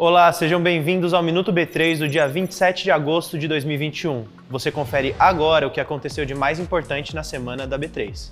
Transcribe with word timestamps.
Olá, 0.00 0.32
sejam 0.32 0.62
bem-vindos 0.62 1.12
ao 1.12 1.24
Minuto 1.24 1.52
B3 1.52 1.98
do 1.98 2.08
dia 2.08 2.28
27 2.28 2.84
de 2.84 2.90
agosto 2.92 3.36
de 3.36 3.48
2021. 3.48 4.26
Você 4.48 4.70
confere 4.70 5.12
agora 5.18 5.66
o 5.66 5.72
que 5.72 5.80
aconteceu 5.80 6.24
de 6.24 6.36
mais 6.36 6.60
importante 6.60 7.16
na 7.16 7.24
semana 7.24 7.66
da 7.66 7.76
B3. 7.76 8.30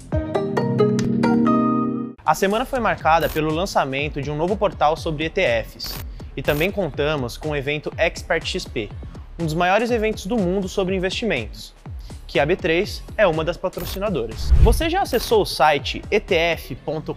A 2.25 2.34
semana 2.37 2.64
foi 2.64 2.79
marcada 2.79 3.29
pelo 3.29 3.52
lançamento 3.52 4.23
de 4.23 4.30
um 4.30 4.37
novo 4.37 4.57
portal 4.57 4.96
sobre 4.96 5.25
ETFs 5.25 5.98
e 6.37 6.43
também 6.43 6.71
contamos 6.71 7.37
com 7.37 7.48
o 7.48 7.57
evento 7.57 7.93
Expert 7.98 8.46
XP, 8.46 8.89
um 9.37 9.45
dos 9.45 9.55
maiores 9.55 9.91
eventos 9.91 10.25
do 10.27 10.37
mundo 10.37 10.69
sobre 10.69 10.95
investimentos, 10.95 11.75
que 12.29 12.39
a 12.39 12.46
B3 12.46 13.03
é 13.17 13.27
uma 13.27 13.43
das 13.43 13.57
patrocinadoras. 13.57 14.53
Você 14.62 14.89
já 14.89 15.03
acessou 15.03 15.43
o 15.43 15.46
site 15.46 16.01
etf.com.vc? 16.12 17.17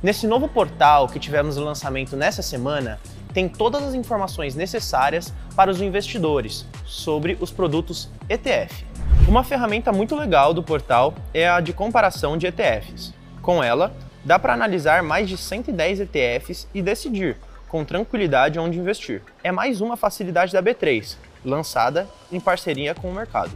Nesse 0.00 0.28
novo 0.28 0.46
portal 0.46 1.08
que 1.08 1.18
tivemos 1.18 1.56
o 1.56 1.64
lançamento 1.64 2.16
nessa 2.16 2.40
semana, 2.40 3.00
tem 3.34 3.48
todas 3.48 3.82
as 3.82 3.94
informações 3.94 4.54
necessárias 4.54 5.34
para 5.56 5.72
os 5.72 5.80
investidores 5.80 6.64
sobre 6.84 7.36
os 7.40 7.50
produtos 7.50 8.08
ETF. 8.28 8.86
Uma 9.26 9.42
ferramenta 9.42 9.90
muito 9.90 10.14
legal 10.14 10.54
do 10.54 10.62
portal 10.62 11.14
é 11.34 11.48
a 11.48 11.58
de 11.58 11.72
comparação 11.72 12.38
de 12.38 12.46
ETFs. 12.46 13.12
Com 13.42 13.62
ela, 13.62 13.92
dá 14.24 14.38
para 14.38 14.54
analisar 14.54 15.02
mais 15.02 15.28
de 15.28 15.36
110 15.36 16.00
ETFs 16.00 16.68
e 16.72 16.80
decidir 16.80 17.36
com 17.68 17.84
tranquilidade 17.84 18.56
onde 18.56 18.78
investir. 18.78 19.20
É 19.42 19.50
mais 19.50 19.80
uma 19.80 19.96
facilidade 19.96 20.52
da 20.52 20.62
B3, 20.62 21.16
lançada 21.44 22.06
em 22.30 22.38
parceria 22.38 22.94
com 22.94 23.10
o 23.10 23.14
mercado. 23.14 23.50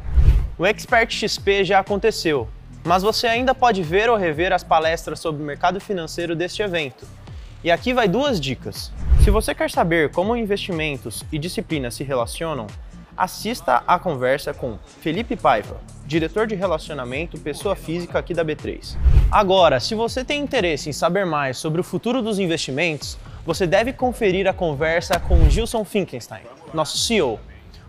O 0.58 0.66
Expert 0.66 1.08
XP 1.12 1.64
já 1.64 1.78
aconteceu, 1.78 2.48
mas 2.84 3.02
você 3.02 3.26
ainda 3.26 3.54
pode 3.54 3.82
ver 3.82 4.10
ou 4.10 4.16
rever 4.16 4.52
as 4.52 4.64
palestras 4.64 5.20
sobre 5.20 5.42
o 5.42 5.46
mercado 5.46 5.80
financeiro 5.80 6.34
deste 6.34 6.62
evento. 6.62 7.06
E 7.62 7.70
aqui 7.70 7.94
vai 7.94 8.08
duas 8.08 8.40
dicas. 8.40 8.92
Se 9.22 9.30
você 9.30 9.54
quer 9.54 9.70
saber 9.70 10.10
como 10.10 10.36
investimentos 10.36 11.22
e 11.30 11.38
disciplina 11.38 11.90
se 11.90 12.02
relacionam, 12.02 12.66
assista 13.16 13.82
à 13.86 13.98
conversa 13.98 14.52
com 14.52 14.78
Felipe 15.00 15.36
Paiva, 15.36 15.80
diretor 16.04 16.46
de 16.46 16.54
relacionamento 16.54 17.38
pessoa 17.38 17.76
física 17.76 18.18
aqui 18.18 18.34
da 18.34 18.44
B3. 18.44 18.96
Agora, 19.30 19.78
se 19.78 19.94
você 19.94 20.24
tem 20.24 20.42
interesse 20.42 20.88
em 20.88 20.92
saber 20.92 21.24
mais 21.24 21.56
sobre 21.56 21.80
o 21.80 21.84
futuro 21.84 22.20
dos 22.20 22.38
investimentos, 22.38 23.16
você 23.46 23.66
deve 23.66 23.92
conferir 23.92 24.48
a 24.48 24.52
conversa 24.52 25.20
com 25.20 25.48
Gilson 25.48 25.84
Finkenstein, 25.84 26.42
nosso 26.74 26.98
CEO. 26.98 27.38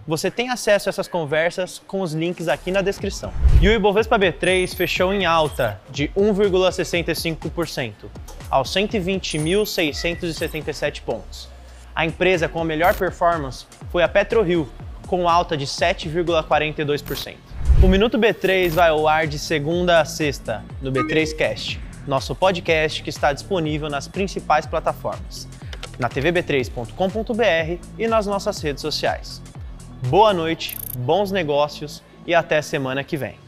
Você 0.05 0.29
tem 0.29 0.49
acesso 0.49 0.89
a 0.89 0.91
essas 0.91 1.07
conversas 1.07 1.81
com 1.87 2.01
os 2.01 2.11
links 2.13 2.49
aqui 2.49 2.71
na 2.71 2.81
descrição. 2.81 3.31
E 3.61 3.69
o 3.69 3.71
Ibovespa 3.71 4.19
B3 4.19 4.75
fechou 4.75 5.13
em 5.13 5.25
alta 5.25 5.79
de 5.89 6.09
1,65% 6.09 7.93
aos 8.49 8.69
120.677 8.73 11.03
pontos. 11.03 11.47
A 11.95 12.05
empresa 12.05 12.49
com 12.49 12.59
a 12.59 12.65
melhor 12.65 12.93
performance 12.95 13.65
foi 13.91 14.03
a 14.03 14.09
PetroRio, 14.09 14.67
com 15.07 15.29
alta 15.29 15.55
de 15.55 15.65
7,42%. 15.65 17.35
O 17.81 17.87
Minuto 17.87 18.19
B3 18.19 18.71
vai 18.71 18.89
ao 18.89 19.07
ar 19.07 19.25
de 19.25 19.39
segunda 19.39 20.01
a 20.01 20.05
sexta 20.05 20.65
no 20.81 20.91
B3 20.91 21.33
Cast, 21.33 21.79
nosso 22.05 22.35
podcast 22.35 23.01
que 23.01 23.09
está 23.09 23.31
disponível 23.31 23.89
nas 23.89 24.09
principais 24.09 24.65
plataformas, 24.65 25.47
na 25.97 26.09
tvb3.com.br 26.09 27.77
e 27.97 28.05
nas 28.05 28.25
nossas 28.25 28.61
redes 28.61 28.81
sociais. 28.81 29.41
Boa 30.09 30.33
noite, 30.33 30.77
bons 30.97 31.31
negócios 31.31 32.03
e 32.27 32.35
até 32.35 32.61
semana 32.61 33.03
que 33.03 33.15
vem. 33.15 33.42